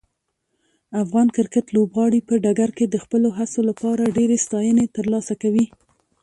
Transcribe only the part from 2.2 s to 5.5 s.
په ډګر کې د خپلو هڅو لپاره ډیرې ستاینې ترلاسه